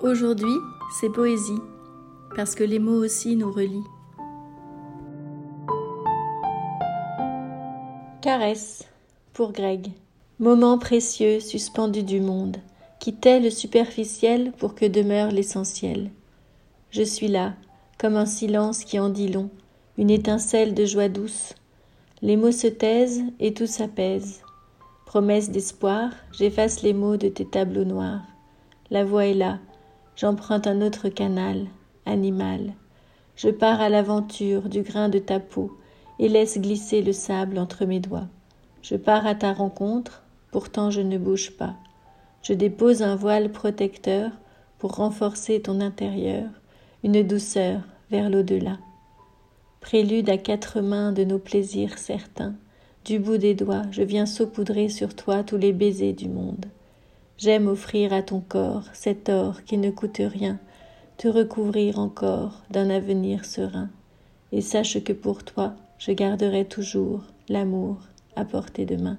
Aujourd'hui, 0.00 0.54
c'est 0.92 1.10
poésie, 1.10 1.58
parce 2.36 2.54
que 2.54 2.62
les 2.62 2.78
mots 2.78 3.02
aussi 3.04 3.34
nous 3.34 3.50
relient. 3.50 3.82
Caresse, 8.22 8.88
pour 9.32 9.50
Greg. 9.50 9.88
Moment 10.38 10.78
précieux 10.78 11.40
suspendu 11.40 12.04
du 12.04 12.20
monde, 12.20 12.58
qui 13.00 13.12
tait 13.12 13.40
le 13.40 13.50
superficiel 13.50 14.52
pour 14.52 14.76
que 14.76 14.86
demeure 14.86 15.32
l'essentiel. 15.32 16.12
Je 16.90 17.02
suis 17.02 17.26
là, 17.26 17.54
comme 17.98 18.14
un 18.14 18.26
silence 18.26 18.84
qui 18.84 19.00
en 19.00 19.08
dit 19.08 19.28
long, 19.28 19.50
une 19.96 20.10
étincelle 20.10 20.74
de 20.74 20.84
joie 20.84 21.08
douce. 21.08 21.54
Les 22.22 22.36
mots 22.36 22.52
se 22.52 22.68
taisent 22.68 23.24
et 23.40 23.52
tout 23.52 23.66
s'apaise. 23.66 24.42
Promesse 25.06 25.50
d'espoir, 25.50 26.10
j'efface 26.30 26.82
les 26.82 26.92
mots 26.92 27.16
de 27.16 27.26
tes 27.26 27.46
tableaux 27.46 27.84
noirs. 27.84 28.22
La 28.90 29.04
voix 29.04 29.26
est 29.26 29.34
là, 29.34 29.58
j'emprunte 30.18 30.66
un 30.66 30.82
autre 30.82 31.08
canal, 31.08 31.66
animal. 32.04 32.72
Je 33.36 33.50
pars 33.50 33.80
à 33.80 33.88
l'aventure 33.88 34.68
du 34.68 34.82
grain 34.82 35.08
de 35.08 35.20
ta 35.20 35.38
peau 35.38 35.78
et 36.18 36.28
laisse 36.28 36.58
glisser 36.58 37.02
le 37.02 37.12
sable 37.12 37.56
entre 37.56 37.84
mes 37.84 38.00
doigts. 38.00 38.26
Je 38.82 38.96
pars 38.96 39.26
à 39.28 39.36
ta 39.36 39.52
rencontre, 39.52 40.24
pourtant 40.50 40.90
je 40.90 41.00
ne 41.00 41.18
bouge 41.18 41.52
pas. 41.52 41.76
Je 42.42 42.52
dépose 42.52 43.02
un 43.02 43.14
voile 43.14 43.52
protecteur 43.52 44.32
pour 44.78 44.96
renforcer 44.96 45.62
ton 45.62 45.80
intérieur, 45.80 46.48
une 47.04 47.22
douceur 47.22 47.82
vers 48.10 48.28
l'au-delà. 48.28 48.78
Prélude 49.80 50.30
à 50.30 50.36
quatre 50.36 50.80
mains 50.80 51.12
de 51.12 51.22
nos 51.22 51.38
plaisirs 51.38 51.96
certains, 51.96 52.54
du 53.04 53.20
bout 53.20 53.38
des 53.38 53.54
doigts, 53.54 53.84
je 53.92 54.02
viens 54.02 54.26
saupoudrer 54.26 54.88
sur 54.88 55.14
toi 55.14 55.44
tous 55.44 55.56
les 55.56 55.72
baisers 55.72 56.12
du 56.12 56.28
monde. 56.28 56.66
J'aime 57.38 57.68
offrir 57.68 58.12
à 58.12 58.22
ton 58.22 58.40
corps 58.40 58.82
cet 58.92 59.28
or 59.28 59.62
qui 59.62 59.78
ne 59.78 59.92
coûte 59.92 60.20
rien, 60.20 60.58
te 61.18 61.28
recouvrir 61.28 62.00
encore 62.00 62.64
d'un 62.70 62.90
avenir 62.90 63.44
serein. 63.44 63.90
Et 64.50 64.60
sache 64.60 65.02
que 65.04 65.12
pour 65.12 65.44
toi, 65.44 65.74
je 65.98 66.10
garderai 66.10 66.64
toujours 66.64 67.22
l'amour 67.48 67.98
à 68.34 68.44
portée 68.44 68.86
de 68.86 68.96
main. 68.96 69.18